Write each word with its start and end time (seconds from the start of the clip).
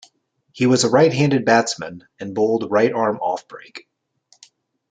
He 0.51 0.65
was 0.65 0.83
a 0.83 0.89
right-handed 0.89 1.45
batsman 1.45 2.07
and 2.19 2.33
bowled 2.33 2.71
right-arm 2.71 3.19
offbreak. 3.21 3.87